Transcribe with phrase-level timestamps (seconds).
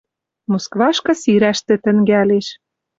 [0.51, 2.47] Москвашкы сирӓш тӹ тӹнгӓлеш: